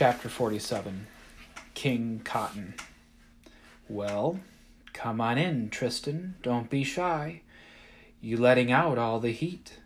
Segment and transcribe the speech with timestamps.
[0.00, 1.08] Chapter 47
[1.74, 2.72] King Cotton.
[3.86, 4.40] Well,
[4.94, 6.36] come on in, Tristan.
[6.40, 7.42] Don't be shy.
[8.22, 9.76] You letting out all the heat.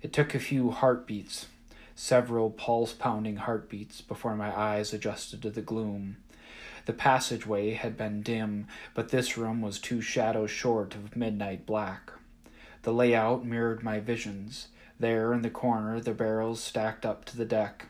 [0.00, 1.44] It took a few heartbeats,
[1.94, 6.16] several pulse pounding heartbeats, before my eyes adjusted to the gloom.
[6.86, 12.12] The passageway had been dim, but this room was two shadows short of midnight black.
[12.80, 14.68] The layout mirrored my visions.
[14.98, 17.88] There in the corner, the barrels stacked up to the deck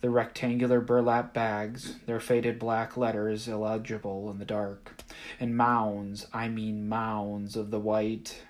[0.00, 5.02] the rectangular burlap bags, their faded black letters illegible in the dark,
[5.40, 8.42] and mounds, I mean mounds of the white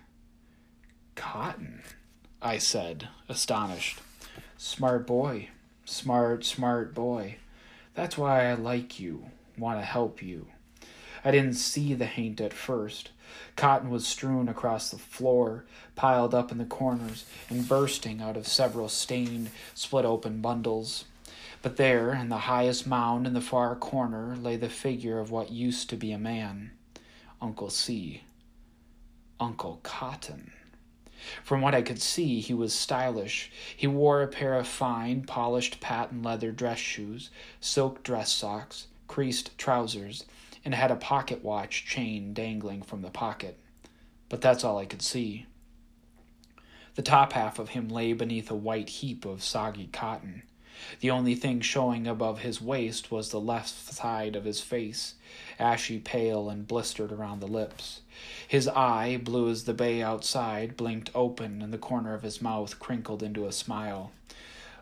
[1.14, 1.82] cotton,
[2.42, 4.00] I said, astonished.
[4.59, 5.48] Smart boy,
[5.84, 7.36] smart, smart boy.
[7.94, 10.48] That's why I like you, want to help you.
[11.24, 13.10] I didn't see the haint at first.
[13.56, 15.64] Cotton was strewn across the floor,
[15.97, 21.06] piled up in the corners, and bursting out of several stained, split open bundles.
[21.67, 25.50] But there, in the highest mound in the far corner, lay the figure of what
[25.50, 26.70] used to be a man
[27.42, 28.23] Uncle C.
[29.41, 30.53] Uncle Cotton.
[31.42, 33.50] From what I could see, he was stylish.
[33.77, 39.58] He wore a pair of fine, polished patent leather dress shoes, silk dress socks, creased
[39.58, 40.25] trousers,
[40.64, 43.58] and had a pocket watch chain dangling from the pocket.
[44.28, 45.47] But that's all I could see.
[46.95, 50.45] The top half of him lay beneath a white heap of soggy cotton.
[51.00, 55.14] The only thing showing above his waist was the left side of his face,
[55.58, 58.02] ashy pale and blistered around the lips.
[58.46, 62.78] His eye, blue as the bay outside, blinked open, and the corner of his mouth
[62.78, 64.12] crinkled into a smile.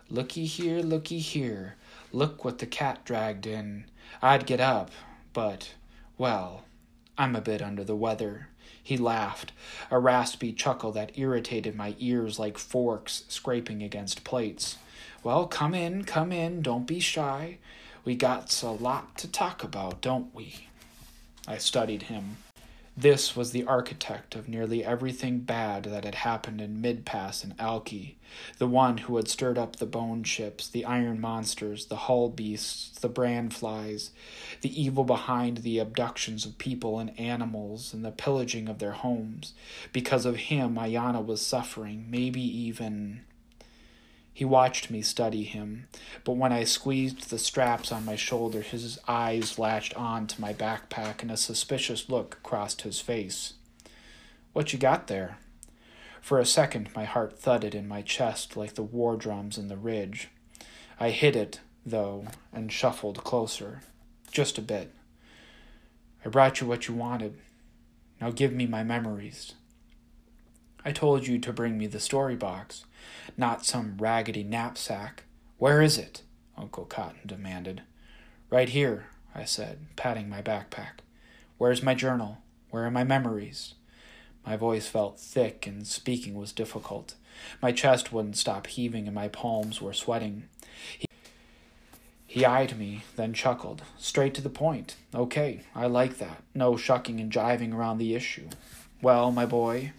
[0.09, 1.75] Looky here, looky here.
[2.11, 3.85] Look what the cat dragged in.
[4.21, 4.91] I'd get up,
[5.33, 5.73] but,
[6.17, 6.63] well,
[7.17, 8.49] I'm a bit under the weather.
[8.81, 9.51] He laughed,
[9.89, 14.77] a raspy chuckle that irritated my ears like forks scraping against plates.
[15.25, 17.57] Well, come in, come in, don't be shy.
[18.03, 20.67] We got a lot to talk about, don't we?
[21.47, 22.37] I studied him.
[22.95, 28.13] This was the architect of nearly everything bad that had happened in Midpass and Alke,
[28.59, 32.99] the one who had stirred up the bone ships, the iron monsters, the hull beasts,
[32.99, 34.11] the brand flies,
[34.61, 39.55] the evil behind the abductions of people and animals and the pillaging of their homes.
[39.91, 43.21] Because of him, Ayanna was suffering, maybe even.
[44.35, 45.87] He watched me study him,
[46.25, 50.53] but when I squeezed the straps on my shoulder, his eyes latched on to my
[50.53, 53.53] backpack and a suspicious look crossed his face.
[54.51, 55.37] What you got there?
[56.19, 59.77] For a second, my heart thudded in my chest like the war drums in the
[59.77, 60.27] ridge.
[60.99, 63.83] I hid it, though, and shuffled closer.
[64.33, 64.91] Just a bit.
[66.25, 67.39] I brought you what you wanted.
[68.19, 69.53] Now give me my memories.
[70.83, 72.83] I told you to bring me the story box,
[73.37, 75.23] not some raggedy knapsack.
[75.57, 76.21] Where is it?
[76.57, 77.81] Uncle Cotton demanded.
[78.49, 80.99] Right here, I said, patting my backpack.
[81.57, 82.39] Where's my journal?
[82.69, 83.75] Where are my memories?
[84.45, 87.15] My voice felt thick and speaking was difficult.
[87.61, 90.43] My chest wouldn't stop heaving and my palms were sweating.
[90.97, 91.05] He,
[92.27, 93.81] he eyed me, then chuckled.
[93.97, 94.95] Straight to the point.
[95.13, 96.43] Okay, I like that.
[96.53, 98.49] No shucking and jiving around the issue.
[99.01, 99.93] Well, my boy,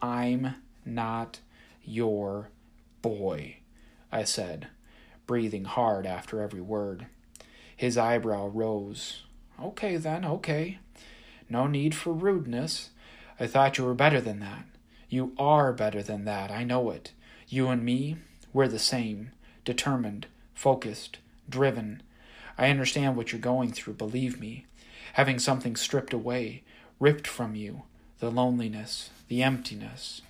[0.00, 0.54] I'm
[0.84, 1.40] not
[1.84, 2.48] your
[3.00, 3.56] boy,
[4.10, 4.68] I said,
[5.26, 7.06] breathing hard after every word.
[7.76, 9.22] His eyebrow rose.
[9.60, 10.78] Okay, then, okay.
[11.48, 12.90] No need for rudeness.
[13.38, 14.64] I thought you were better than that.
[15.08, 17.12] You are better than that, I know it.
[17.48, 18.16] You and me,
[18.52, 19.32] we're the same
[19.64, 21.18] determined, focused,
[21.48, 22.02] driven.
[22.58, 24.66] I understand what you're going through, believe me.
[25.14, 26.62] Having something stripped away,
[26.98, 27.82] ripped from you,
[28.18, 30.22] the loneliness, the emptiness.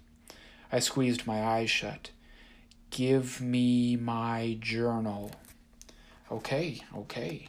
[0.72, 2.10] I squeezed my eyes shut.
[2.90, 5.32] Give me my journal.
[6.30, 7.46] Okay, okay.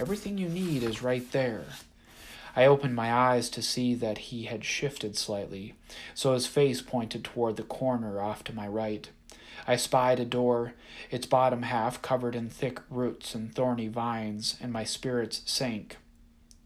[0.00, 1.64] Everything you need is right there.
[2.56, 5.74] I opened my eyes to see that he had shifted slightly,
[6.14, 9.08] so his face pointed toward the corner off to my right.
[9.66, 10.72] I spied a door,
[11.10, 15.98] its bottom half covered in thick roots and thorny vines, and my spirits sank.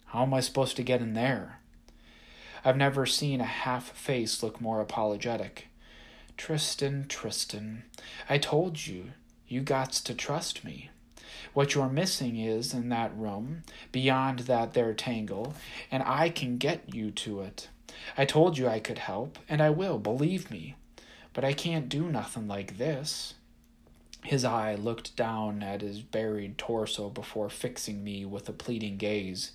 [0.06, 1.60] How am I supposed to get in there?
[2.64, 5.66] I've never seen a half face look more apologetic.
[6.36, 7.84] Tristan, Tristan,
[8.28, 9.12] I told you,
[9.48, 10.90] you gots to trust me.
[11.54, 15.54] What you're missing is in that room, beyond that there tangle,
[15.90, 17.68] and I can get you to it.
[18.18, 20.76] I told you I could help, and I will, believe me.
[21.32, 23.34] But I can't do nothing like this.
[24.22, 29.52] His eye looked down at his buried torso before fixing me with a pleading gaze.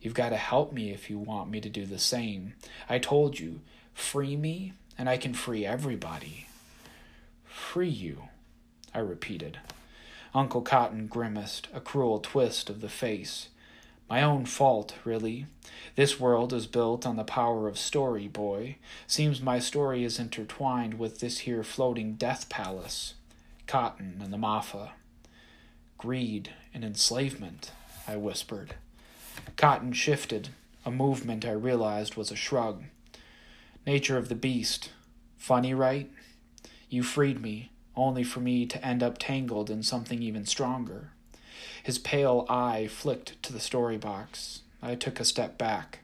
[0.00, 2.54] You've got to help me if you want me to do the same.
[2.88, 3.60] I told you,
[3.92, 6.48] free me, and I can free everybody.
[7.44, 8.24] Free you,
[8.92, 9.58] I repeated.
[10.34, 13.48] Uncle Cotton grimaced, a cruel twist of the face.
[14.10, 15.46] My own fault, really.
[15.94, 18.76] This world is built on the power of story, boy.
[19.06, 23.14] Seems my story is intertwined with this here floating death palace.
[23.66, 24.90] Cotton and the Maafa.
[25.98, 27.70] Greed and enslavement,
[28.06, 28.74] I whispered.
[29.56, 30.48] Cotton shifted,
[30.84, 32.84] a movement I realized was a shrug.
[33.88, 34.90] Nature of the beast.
[35.38, 36.10] Funny, right?
[36.90, 41.12] You freed me, only for me to end up tangled in something even stronger.
[41.82, 44.60] His pale eye flicked to the story box.
[44.82, 46.00] I took a step back.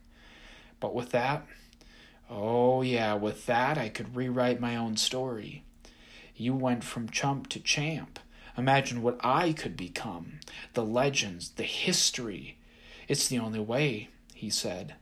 [0.81, 1.47] But with that,
[2.31, 5.63] oh yeah, with that I could rewrite my own story.
[6.35, 8.19] You went from chump to champ.
[8.57, 10.41] Imagine what I could become.
[10.73, 12.57] The legends, the history.
[13.09, 14.95] It's the only way, he said.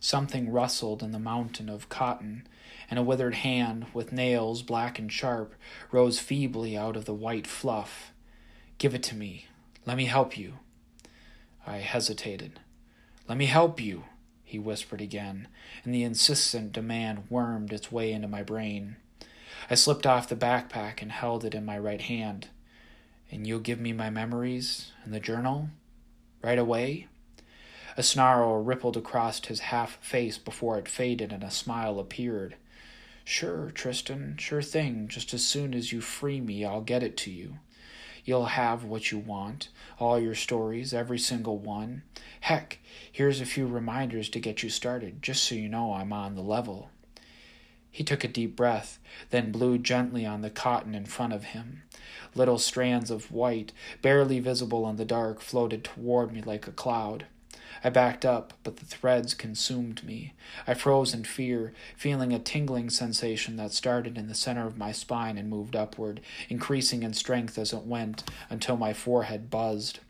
[0.00, 2.46] Something rustled in the mountain of cotton,
[2.90, 5.54] and a withered hand, with nails black and sharp,
[5.90, 8.12] rose feebly out of the white fluff.
[8.78, 9.46] Give it to me.
[9.86, 10.54] Let me help you.
[11.66, 12.60] I hesitated.
[13.28, 14.04] Let me help you,
[14.44, 15.48] he whispered again,
[15.84, 18.96] and the insistent demand wormed its way into my brain.
[19.68, 22.48] I slipped off the backpack and held it in my right hand.
[23.30, 25.68] And you'll give me my memories and the journal?
[26.42, 27.08] Right away?
[27.98, 32.54] A snarl rippled across his half face before it faded and a smile appeared.
[33.24, 35.08] Sure, Tristan, sure thing.
[35.08, 37.58] Just as soon as you free me, I'll get it to you.
[38.24, 42.02] You'll have what you want, all your stories, every single one.
[42.42, 42.78] Heck,
[43.10, 46.40] here's a few reminders to get you started, just so you know I'm on the
[46.40, 46.90] level.
[47.90, 49.00] He took a deep breath,
[49.30, 51.82] then blew gently on the cotton in front of him.
[52.36, 53.72] Little strands of white,
[54.02, 57.26] barely visible in the dark, floated toward me like a cloud.
[57.84, 60.34] I backed up, but the threads consumed me.
[60.66, 64.92] I froze in fear, feeling a tingling sensation that started in the center of my
[64.92, 70.00] spine and moved upward, increasing in strength as it went until my forehead buzzed.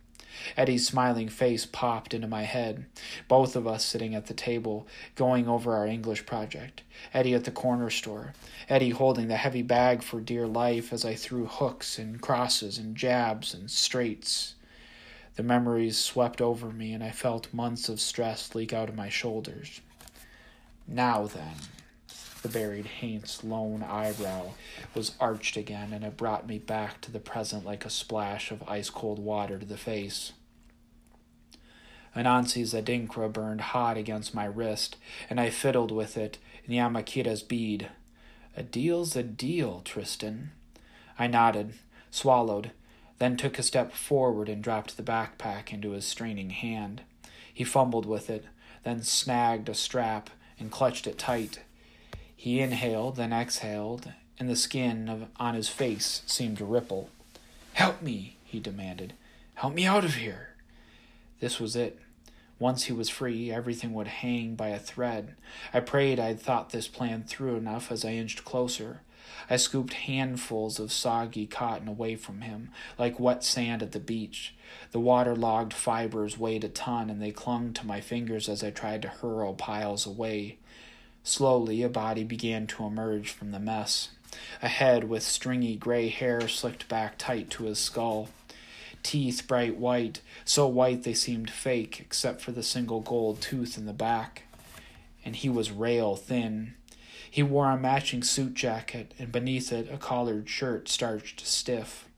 [0.57, 2.87] Eddie's smiling face popped into my head.
[3.27, 4.87] Both of us sitting at the table,
[5.17, 6.83] going over our English project.
[7.13, 8.35] Eddie at the corner store.
[8.69, 12.97] Eddie holding the heavy bag for dear life as I threw hooks and crosses and
[12.97, 14.55] jabs and straights.
[15.39, 19.09] The memories swept over me, and I felt months of stress leak out of my
[19.09, 19.81] shoulders.
[20.85, 21.55] Now then,
[22.43, 24.55] the buried Haint's lone eyebrow
[24.97, 28.69] was arched again, and it brought me back to the present like a splash of
[28.69, 30.33] ice cold water to the face.
[32.17, 34.97] Anansi's adinkra burned hot against my wrist,
[35.31, 37.91] and I fiddled with it in Yamakita's bead.
[38.57, 40.51] A deal's a deal, Tristan.
[41.17, 41.75] I nodded,
[42.11, 42.73] swallowed,
[43.19, 47.03] then took a step forward and dropped the backpack into his straining hand.
[47.53, 48.45] He fumbled with it,
[48.85, 51.61] then snagged a strap and clutched it tight.
[52.35, 57.11] He inhaled, then exhaled, and the skin of, on his face seemed to ripple.
[57.73, 59.15] Help me, he demanded.
[59.55, 60.51] Help me out of here.
[61.41, 61.99] This was it.
[62.59, 65.35] Once he was free, everything would hang by a thread.
[65.73, 69.03] I prayed I'd thought this plan through enough as I inched closer.
[69.49, 74.55] I scooped handfuls of soggy cotton away from him, like wet sand at the beach.
[74.91, 79.03] The water-logged fibers weighed a ton, and they clung to my fingers as I tried
[79.03, 80.59] to hurl piles away.
[81.23, 84.11] Slowly, a body began to emerge from the mess.
[84.63, 88.29] A head with stringy gray hair slicked back tight to his skull.
[89.03, 93.87] Teeth bright white, so white they seemed fake, except for the single gold tooth in
[93.87, 94.45] the back.
[95.25, 96.75] And he was rail thin.
[97.31, 102.09] He wore a matching suit jacket, and beneath it a collared shirt starched stiff.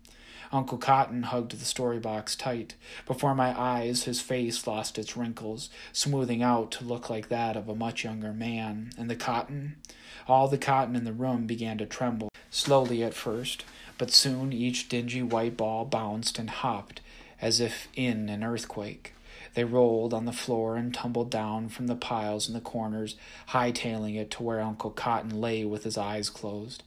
[0.52, 2.74] Uncle Cotton hugged the story box tight.
[3.06, 7.68] Before my eyes, his face lost its wrinkles, smoothing out to look like that of
[7.68, 8.90] a much younger man.
[8.98, 9.76] And the cotton?
[10.26, 13.64] All the cotton in the room began to tremble, slowly at first,
[14.00, 17.02] but soon each dingy white ball bounced and hopped
[17.38, 19.12] as if in an earthquake.
[19.52, 23.16] They rolled on the floor and tumbled down from the piles in the corners,
[23.50, 26.82] hightailing it to where Uncle Cotton lay with his eyes closed,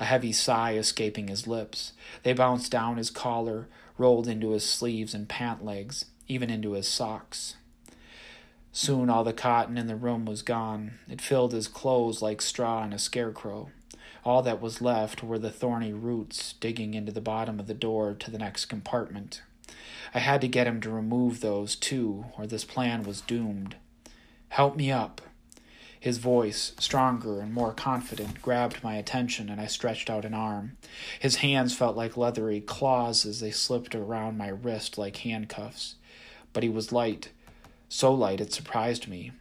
[0.00, 1.92] a heavy sigh escaping his lips.
[2.22, 3.68] They bounced down his collar,
[3.98, 7.56] rolled into his sleeves and pant legs, even into his socks.
[8.72, 10.92] Soon all the cotton in the room was gone.
[11.10, 13.68] It filled his clothes like straw in a scarecrow.
[14.24, 18.14] All that was left were the thorny roots digging into the bottom of the door
[18.14, 19.42] to the next compartment.
[20.14, 23.76] I had to get him to remove those, too, or this plan was doomed.
[24.48, 25.20] Help me up.
[26.00, 30.76] His voice, stronger and more confident, grabbed my attention, and I stretched out an arm.
[31.18, 35.96] His hands felt like leathery claws as they slipped around my wrist like handcuffs.
[36.52, 37.30] But he was light,
[37.88, 39.32] so light it surprised me.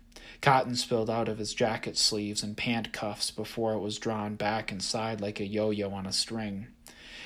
[0.43, 4.73] Cotton spilled out of his jacket sleeves and pant cuffs before it was drawn back
[4.73, 6.67] inside like a yo yo on a string.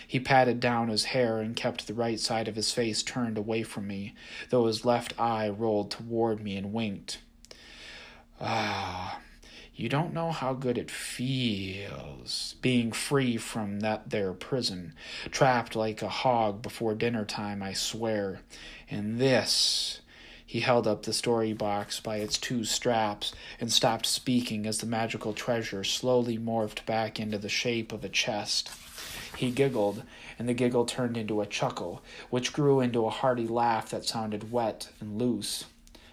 [0.07, 3.63] He patted down his hair and kept the right side of his face turned away
[3.63, 4.13] from me,
[4.51, 7.17] though his left eye rolled toward me and winked.
[8.39, 9.19] Ah,
[9.73, 14.93] you don't know how good it feels being free from that there prison,
[15.31, 18.41] trapped like a hog before dinner time, I swear.
[18.91, 20.01] And this.
[20.49, 24.85] He held up the story box by its two straps and stopped speaking as the
[24.85, 28.71] magical treasure slowly morphed back into the shape of a chest.
[29.35, 30.03] He giggled,
[30.39, 34.49] and the giggle turned into a chuckle, which grew into a hearty laugh that sounded
[34.49, 35.65] wet and loose.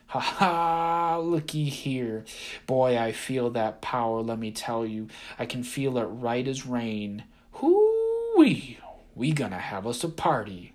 [0.09, 1.19] Ha ha!
[1.19, 2.25] Looky here.
[2.67, 5.07] Boy, I feel that power, let me tell you.
[5.38, 7.23] I can feel it right as rain.
[7.53, 8.79] Hoo-wee!
[9.14, 10.73] We gonna have us a party.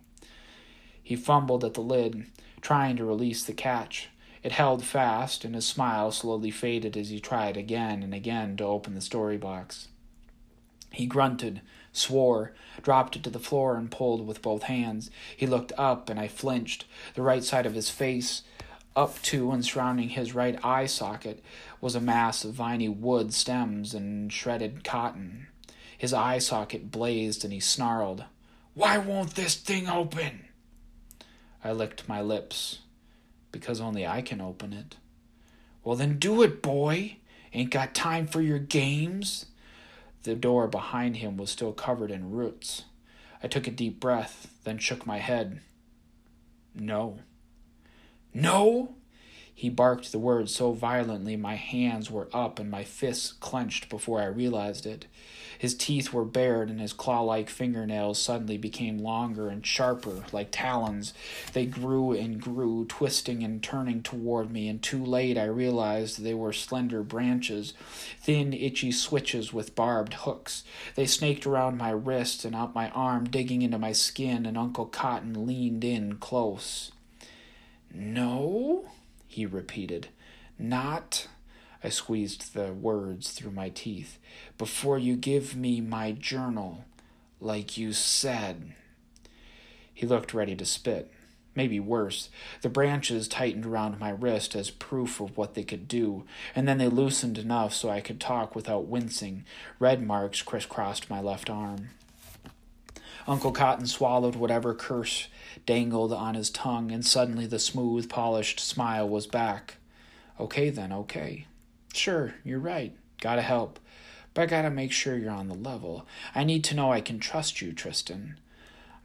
[1.03, 2.25] He fumbled at the lid,
[2.61, 4.09] trying to release the catch.
[4.41, 8.63] It held fast, and his smile slowly faded as he tried again and again to
[8.63, 9.89] open the story box.
[10.91, 11.61] He grunted,
[11.91, 15.11] swore, dropped it to the floor, and pulled with both hands.
[15.35, 16.85] He looked up, and I flinched.
[17.15, 18.43] The right side of his face,
[18.95, 21.43] up to and surrounding his right eye socket,
[21.81, 25.47] was a mass of viney wood stems and shredded cotton.
[25.97, 28.23] His eye socket blazed, and he snarled,
[28.73, 30.45] Why won't this thing open?
[31.63, 32.79] I licked my lips,
[33.51, 34.95] because only I can open it.
[35.83, 37.17] Well, then do it, boy.
[37.53, 39.47] Ain't got time for your games.
[40.23, 42.83] The door behind him was still covered in roots.
[43.41, 45.61] I took a deep breath, then shook my head.
[46.75, 47.19] No.
[48.33, 48.95] No?
[49.59, 54.21] He barked the word so violently my hands were up and my fists clenched before
[54.21, 55.05] I realized it.
[55.57, 60.47] His teeth were bared and his claw like fingernails suddenly became longer and sharper, like
[60.51, 61.13] talons.
[61.51, 66.33] They grew and grew, twisting and turning toward me, and too late I realized they
[66.33, 67.73] were slender branches,
[68.21, 70.63] thin, itchy switches with barbed hooks.
[70.95, 74.85] They snaked around my wrist and up my arm, digging into my skin, and Uncle
[74.85, 76.93] Cotton leaned in close.
[77.93, 78.85] No?
[79.29, 80.09] He repeated.
[80.57, 81.27] Not.
[81.83, 84.17] I squeezed the words through my teeth.
[84.57, 86.83] Before you give me my journal,
[87.39, 88.73] like you said.
[89.93, 91.13] He looked ready to spit.
[91.55, 92.29] Maybe worse.
[92.61, 96.79] The branches tightened around my wrist as proof of what they could do, and then
[96.79, 99.45] they loosened enough so I could talk without wincing.
[99.77, 101.89] Red marks crisscrossed my left arm.
[103.27, 105.27] Uncle Cotton swallowed whatever curse
[105.65, 109.75] dangled on his tongue, and suddenly the smooth, polished smile was back.
[110.39, 111.47] Okay, then, okay.
[111.93, 112.95] Sure, you're right.
[113.21, 113.79] Gotta help.
[114.33, 116.05] But I gotta make sure you're on the level.
[116.33, 118.37] I need to know I can trust you, Tristan.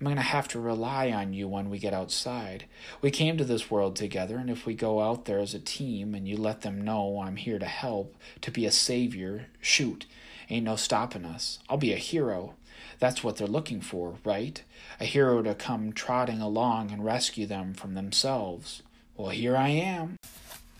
[0.00, 2.64] I'm going to have to rely on you when we get outside.
[3.00, 6.14] We came to this world together, and if we go out there as a team
[6.14, 10.04] and you let them know I'm here to help, to be a savior, shoot,
[10.50, 11.60] ain't no stopping us.
[11.68, 12.54] I'll be a hero.
[12.98, 14.62] That's what they're looking for, right?
[15.00, 18.82] A hero to come trotting along and rescue them from themselves.
[19.16, 20.16] Well, here I am.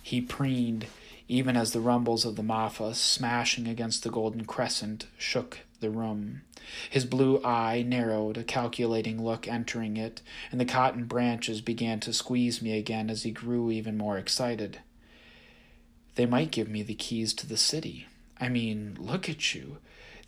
[0.03, 0.87] He preened,
[1.29, 6.43] even as the rumbles of the Maafa smashing against the golden crescent shook the room.
[6.89, 12.13] His blue eye narrowed, a calculating look entering it, and the cotton branches began to
[12.13, 14.79] squeeze me again as he grew even more excited.
[16.15, 18.07] They might give me the keys to the city.
[18.41, 19.79] I mean, look at you.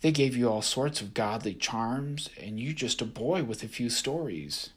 [0.01, 3.67] They gave you all sorts of godly charms, and you just a boy with a
[3.67, 4.69] few stories.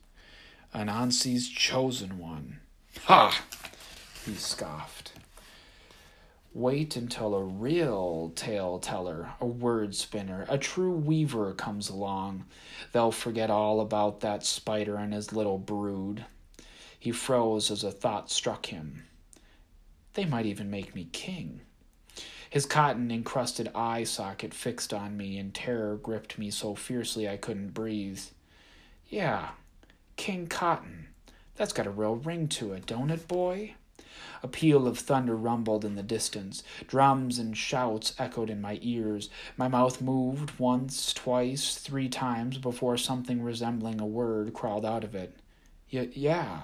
[0.75, 2.61] Anansi's chosen one.
[3.05, 3.45] Ha!
[4.25, 5.13] He scoffed.
[6.53, 12.45] Wait until a real tale teller, a word spinner, a true weaver comes along.
[12.93, 16.25] They'll forget all about that spider and his little brood.
[16.99, 19.05] He froze as a thought struck him.
[20.15, 21.61] They might even make me king.
[22.51, 27.37] His cotton encrusted eye socket fixed on me, and terror gripped me so fiercely I
[27.37, 28.21] couldn't breathe.
[29.09, 29.51] Yeah,
[30.17, 31.07] King Cotton.
[31.55, 33.75] That's got a real ring to it, don't it, boy?
[34.43, 36.65] A peal of thunder rumbled in the distance.
[36.89, 39.31] Drums and shouts echoed in my ears.
[39.57, 45.15] My mouth moved once, twice, three times before something resembling a word crawled out of
[45.15, 45.37] it.
[45.93, 46.63] Y- yeah.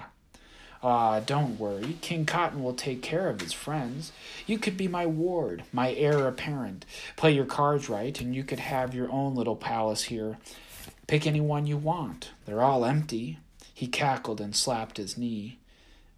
[0.82, 1.96] Ah, don't worry.
[2.00, 4.12] King Cotton will take care of his friends.
[4.46, 6.84] You could be my ward, my heir apparent.
[7.16, 10.38] Play your cards right, and you could have your own little palace here.
[11.06, 12.30] Pick any one you want.
[12.44, 13.38] They're all empty.
[13.72, 15.58] He cackled and slapped his knee.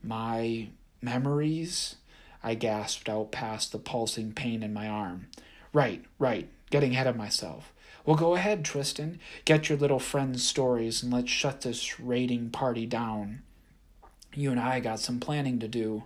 [0.02, 0.68] My
[1.00, 1.96] memories?
[2.42, 5.26] I gasped out past the pulsing pain in my arm.
[5.72, 6.48] Right, right.
[6.70, 7.72] Getting ahead of myself.
[8.04, 9.18] Well, go ahead, Tristan.
[9.44, 13.42] Get your little friend's stories and let's shut this raiding party down.
[14.38, 16.04] You and I got some planning to do.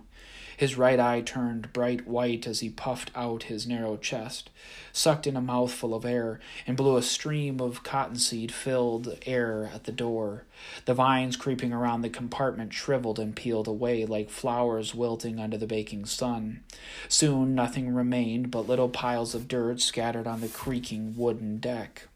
[0.57, 4.49] His right eye turned bright white as he puffed out his narrow chest,
[4.91, 9.83] sucked in a mouthful of air, and blew a stream of cottonseed filled air at
[9.83, 10.45] the door.
[10.85, 15.67] The vines creeping around the compartment shriveled and peeled away like flowers wilting under the
[15.67, 16.63] baking sun.
[17.07, 22.07] Soon nothing remained but little piles of dirt scattered on the creaking wooden deck.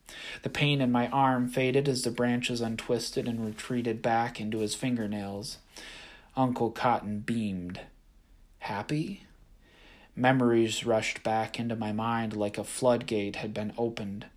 [0.42, 4.74] The pain in my arm faded as the branches untwisted and retreated back into his
[4.74, 5.60] fingernails.
[6.38, 7.80] Uncle Cotton beamed.
[8.60, 9.24] Happy?
[10.16, 14.28] Memories rushed back into my mind like a floodgate had been opened.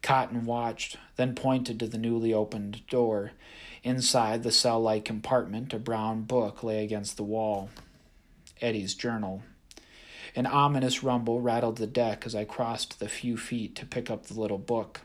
[0.00, 3.32] Cotton watched, then pointed to the newly opened door.
[3.82, 7.70] Inside the cell like compartment, a brown book lay against the wall.
[8.60, 9.42] Eddie's journal.
[10.36, 14.26] An ominous rumble rattled the deck as I crossed the few feet to pick up
[14.26, 15.00] the little book.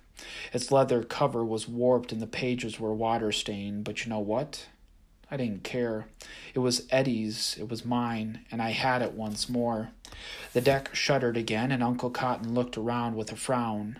[0.54, 4.68] Its leather cover was warped and the pages were water stained, but you know what?
[5.30, 6.06] I didn't care.
[6.54, 9.90] It was Eddie's, it was mine, and I had it once more.
[10.54, 14.00] The deck shuddered again, and Uncle Cotton looked around with a frown.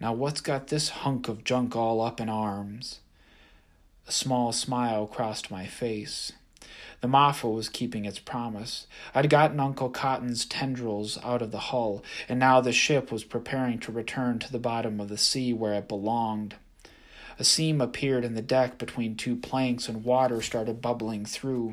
[0.00, 3.00] Now, what's got this hunk of junk all up in arms?
[4.06, 6.32] A small smile crossed my face.
[7.00, 8.86] The Maafa was keeping its promise.
[9.14, 13.78] I'd gotten Uncle Cotton's tendrils out of the hull, and now the ship was preparing
[13.80, 16.56] to return to the bottom of the sea where it belonged.
[17.40, 21.72] A seam appeared in the deck between two planks, and water started bubbling through.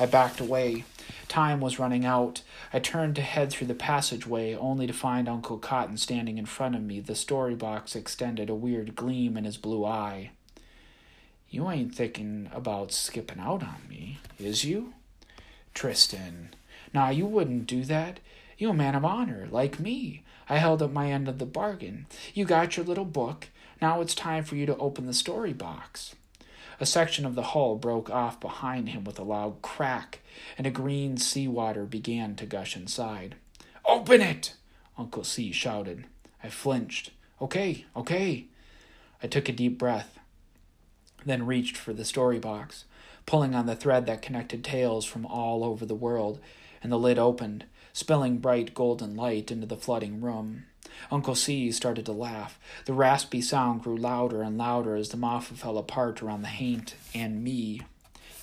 [0.00, 0.84] I backed away.
[1.28, 2.40] Time was running out.
[2.72, 6.76] I turned to head through the passageway, only to find Uncle Cotton standing in front
[6.76, 10.30] of me, the story box extended a weird gleam in his blue eye.
[11.50, 14.94] You ain't thinking about skipping out on me, is you?
[15.74, 16.54] Tristan.
[16.94, 18.18] Nah, you wouldn't do that.
[18.56, 20.22] You a man of honor, like me.
[20.48, 22.06] I held up my end of the bargain.
[22.32, 23.48] You got your little book.
[23.82, 26.14] Now it's time for you to open the story box.
[26.78, 30.20] A section of the hull broke off behind him with a loud crack,
[30.56, 33.34] and a green seawater began to gush inside.
[33.84, 34.54] Open it!
[34.96, 36.04] Uncle C shouted.
[36.44, 37.10] I flinched.
[37.40, 38.46] Okay, okay.
[39.20, 40.16] I took a deep breath,
[41.26, 42.84] then reached for the story box,
[43.26, 46.38] pulling on the thread that connected tales from all over the world,
[46.84, 50.66] and the lid opened, spilling bright golden light into the flooding room.
[51.10, 52.58] Uncle C started to laugh.
[52.86, 56.94] The raspy sound grew louder and louder as the Maafa fell apart around the haint
[57.14, 57.82] and me.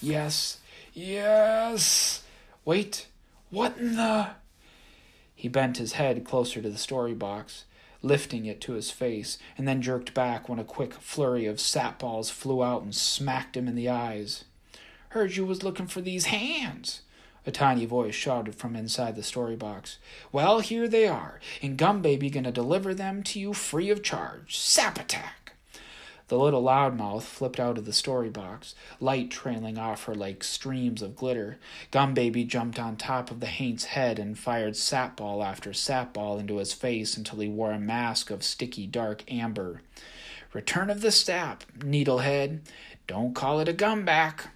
[0.02, 0.60] Yes,
[0.94, 2.24] yes.
[2.66, 3.08] Wait,
[3.50, 4.30] what in the.
[5.36, 7.66] He bent his head closer to the story box,
[8.02, 12.00] lifting it to his face, and then jerked back when a quick flurry of sap
[12.00, 14.44] balls flew out and smacked him in the eyes.
[15.10, 17.02] Heard you was looking for these hands.
[17.46, 19.98] A tiny voice shouted from inside the story box.
[20.32, 24.58] Well, here they are, and Gum Baby gonna deliver them to you free of charge.
[24.58, 25.54] Sap attack!
[26.30, 31.02] The little loudmouth flipped out of the story box, light trailing off her like streams
[31.02, 31.58] of glitter.
[31.90, 36.14] Gum Baby jumped on top of the Haint's head and fired sap ball after sap
[36.14, 39.82] ball into his face until he wore a mask of sticky dark amber.
[40.54, 42.60] Return of the sap, needlehead.
[43.08, 44.50] Don't call it a gumback.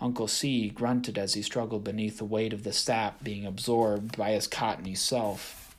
[0.00, 4.30] Uncle C grunted as he struggled beneath the weight of the sap being absorbed by
[4.30, 5.74] his cottony self.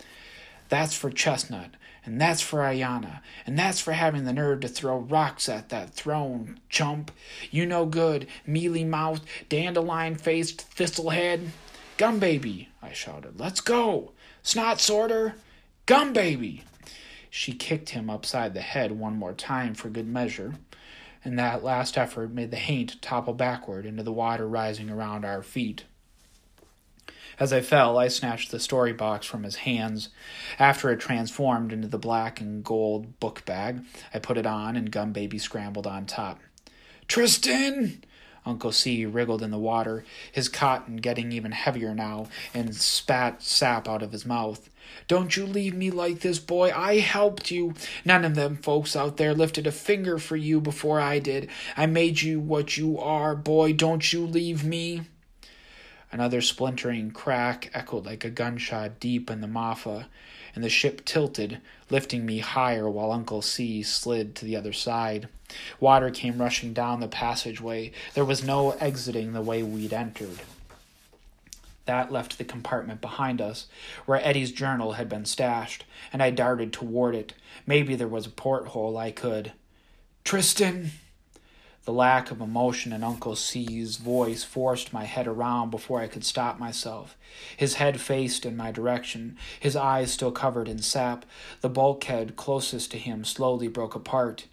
[0.67, 1.71] That's for Chestnut,
[2.05, 5.91] and that's for Ayanna, and that's for having the nerve to throw rocks at that
[5.91, 7.11] throne, chump.
[7.49, 11.49] You no good, mealy mouthed, dandelion faced thistlehead.
[11.97, 13.39] Gum baby, I shouted.
[13.39, 14.11] Let's go.
[14.43, 15.35] Snot sorter.
[15.85, 16.63] Gum baby.
[17.29, 20.55] She kicked him upside the head one more time for good measure
[21.23, 25.43] and that last effort made the haint topple backward into the water rising around our
[25.43, 25.85] feet.
[27.39, 30.09] As I fell, I snatched the story box from his hands.
[30.57, 33.81] After it transformed into the black and gold book bag,
[34.13, 36.39] I put it on, and Gum Baby scrambled on top.
[37.07, 38.03] Tristan!
[38.45, 43.87] Uncle C wriggled in the water, his cotton getting even heavier now, and spat sap
[43.87, 44.69] out of his mouth.
[45.07, 46.71] Don't you leave me like this, boy.
[46.75, 47.73] I helped you.
[48.05, 51.49] None of them folks out there lifted a finger for you before I did.
[51.75, 53.73] I made you what you are, boy.
[53.73, 55.01] Don't you leave me.
[56.11, 60.05] Another splintering crack echoed like a gunshot deep in the Maafa,
[60.55, 65.27] and the ship tilted, lifting me higher while Uncle C slid to the other side.
[65.79, 67.91] Water came rushing down the passageway.
[68.15, 70.39] There was no exiting the way we'd entered.
[71.89, 73.65] That left the compartment behind us,
[74.05, 77.33] where Eddie's journal had been stashed, and I darted toward it.
[77.65, 79.53] Maybe there was a porthole I could.
[80.23, 80.91] Tristan!
[81.85, 86.23] The lack of emotion in Uncle C's voice forced my head around before I could
[86.23, 87.17] stop myself.
[87.57, 91.25] His head faced in my direction, his eyes still covered in sap.
[91.61, 94.45] The bulkhead closest to him slowly broke apart.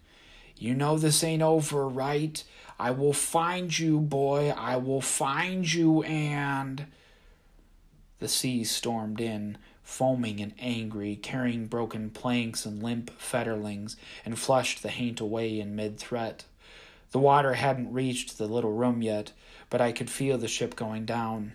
[0.56, 2.42] You know this ain't over, right?
[2.78, 4.54] I will find you, boy.
[4.56, 6.86] I will find you, and.
[8.18, 14.82] The sea stormed in, foaming and angry, carrying broken planks and limp fetterlings, and flushed
[14.82, 16.44] the haint away in mid threat.
[17.12, 19.32] The water hadn't reached the little room yet,
[19.70, 21.52] but I could feel the ship going down.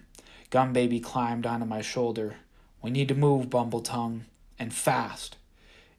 [0.50, 2.36] Gum Baby climbed onto my shoulder.
[2.82, 4.22] We need to move, Bumbletongue,
[4.58, 5.38] and fast.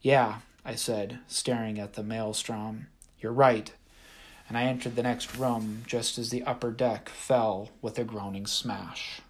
[0.00, 2.86] Yeah, I said, staring at the maelstrom.
[3.20, 3.72] You're right.
[4.48, 8.46] And I entered the next room just as the upper deck fell with a groaning
[8.46, 9.20] smash.